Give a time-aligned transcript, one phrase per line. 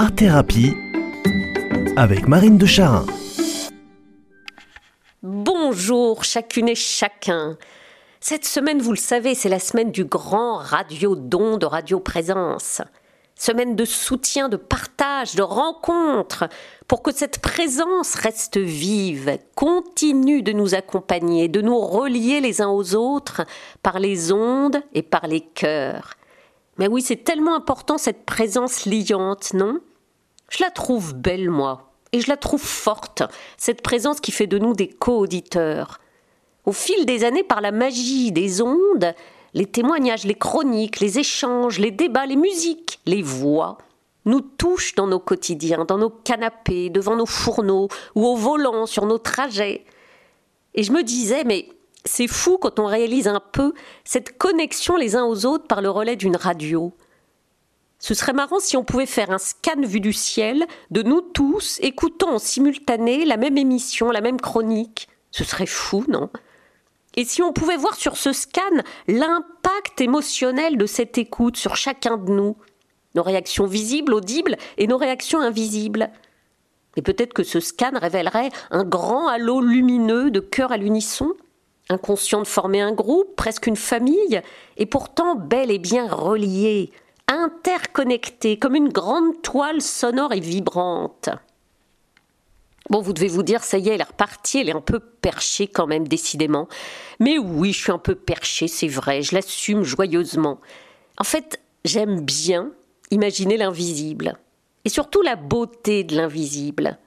[0.00, 0.76] Art Thérapie
[1.96, 3.04] avec Marine de Charin.
[5.24, 7.58] Bonjour chacune et chacun.
[8.20, 12.80] Cette semaine, vous le savez, c'est la semaine du grand radio don de Radio Présence.
[13.34, 16.48] Semaine de soutien, de partage, de rencontre,
[16.86, 22.70] pour que cette présence reste vive, continue de nous accompagner, de nous relier les uns
[22.70, 23.42] aux autres
[23.82, 26.14] par les ondes et par les cœurs.
[26.76, 29.80] Mais oui, c'est tellement important cette présence liante, non?
[30.48, 33.22] Je la trouve belle, moi, et je la trouve forte,
[33.56, 36.00] cette présence qui fait de nous des co-auditeurs.
[36.64, 39.14] Au fil des années, par la magie des ondes,
[39.54, 43.78] les témoignages, les chroniques, les échanges, les débats, les musiques, les voix
[44.24, 49.06] nous touchent dans nos quotidiens, dans nos canapés, devant nos fourneaux ou au volant sur
[49.06, 49.84] nos trajets.
[50.74, 51.68] Et je me disais, mais
[52.04, 53.72] c'est fou quand on réalise un peu
[54.04, 56.92] cette connexion les uns aux autres par le relais d'une radio.
[57.98, 61.78] Ce serait marrant si on pouvait faire un scan vu du ciel de nous tous
[61.80, 65.08] écoutant en simultané la même émission, la même chronique.
[65.30, 66.30] Ce serait fou, non?
[67.16, 68.62] Et si on pouvait voir sur ce scan
[69.08, 72.56] l'impact émotionnel de cette écoute sur chacun de nous,
[73.16, 76.10] nos réactions visibles, audibles et nos réactions invisibles.
[76.96, 81.34] Et peut-être que ce scan révélerait un grand halo lumineux de cœur à l'unisson,
[81.88, 84.40] inconscient de former un groupe, presque une famille,
[84.76, 86.92] et pourtant bel et bien relié,
[87.28, 91.28] interconnecté, comme une grande toile sonore et vibrante.
[92.90, 94.98] Bon, vous devez vous dire, ça y est, elle est repartie, elle est un peu
[94.98, 96.68] perchée quand même, décidément.
[97.20, 100.58] Mais oui, je suis un peu perchée, c'est vrai, je l'assume joyeusement.
[101.18, 102.72] En fait, j'aime bien
[103.10, 104.38] imaginer l'invisible,
[104.86, 106.98] et surtout la beauté de l'invisible.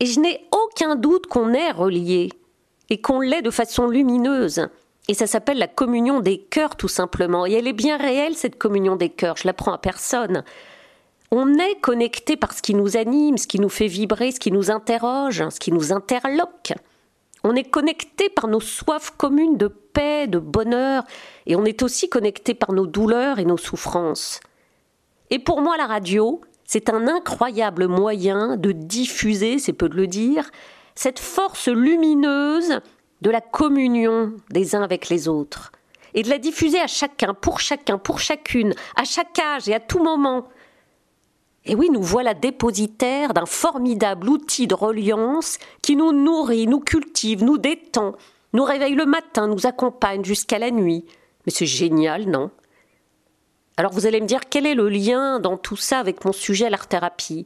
[0.00, 2.30] Et je n'ai aucun doute qu'on est relié,
[2.90, 4.68] et qu'on l'est de façon lumineuse.
[5.08, 7.46] Et ça s'appelle la communion des cœurs, tout simplement.
[7.46, 10.44] Et elle est bien réelle, cette communion des cœurs, je l'apprends à personne
[11.30, 14.52] on est connecté par ce qui nous anime, ce qui nous fait vibrer, ce qui
[14.52, 16.72] nous interroge, ce qui nous interloque.
[17.44, 21.04] On est connecté par nos soifs communes de paix, de bonheur,
[21.46, 24.40] et on est aussi connecté par nos douleurs et nos souffrances.
[25.30, 30.06] Et pour moi, la radio, c'est un incroyable moyen de diffuser, c'est peu de le
[30.06, 30.50] dire,
[30.94, 32.80] cette force lumineuse
[33.20, 35.72] de la communion des uns avec les autres,
[36.14, 39.80] et de la diffuser à chacun, pour chacun, pour chacune, à chaque âge et à
[39.80, 40.48] tout moment,
[41.68, 47.44] et oui, nous voilà dépositaires d'un formidable outil de reliance qui nous nourrit, nous cultive,
[47.44, 48.14] nous détend,
[48.54, 51.04] nous réveille le matin, nous accompagne jusqu'à la nuit.
[51.44, 52.50] Mais c'est génial, non?
[53.76, 56.70] Alors vous allez me dire quel est le lien dans tout ça avec mon sujet
[56.70, 57.44] l'art-thérapie?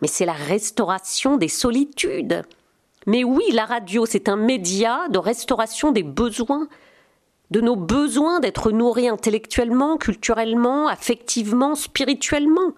[0.00, 2.42] Mais c'est la restauration des solitudes.
[3.06, 6.68] Mais oui, la radio, c'est un média de restauration des besoins,
[7.52, 12.72] de nos besoins d'être nourris intellectuellement, culturellement, affectivement, spirituellement.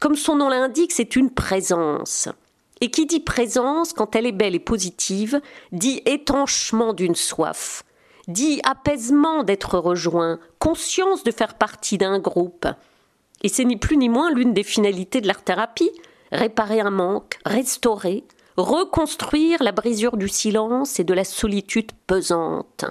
[0.00, 2.28] Comme son nom l'indique, c'est une présence.
[2.80, 5.40] Et qui dit présence, quand elle est belle et positive,
[5.72, 7.84] dit étanchement d'une soif,
[8.26, 12.66] dit apaisement d'être rejoint, conscience de faire partie d'un groupe.
[13.42, 15.90] Et c'est ni plus ni moins l'une des finalités de l'art-thérapie,
[16.30, 18.24] réparer un manque, restaurer,
[18.58, 22.84] reconstruire la brisure du silence et de la solitude pesante.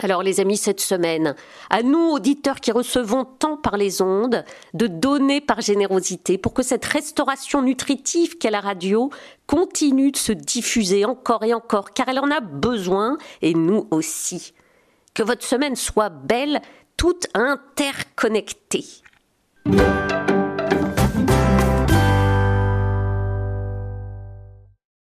[0.00, 1.34] Alors les amis, cette semaine,
[1.70, 4.44] à nous, auditeurs qui recevons tant par les ondes,
[4.74, 9.10] de donner par générosité pour que cette restauration nutritive qu'est la radio
[9.46, 14.52] continue de se diffuser encore et encore, car elle en a besoin, et nous aussi.
[15.14, 16.60] Que votre semaine soit belle,
[16.98, 18.84] toute interconnectée.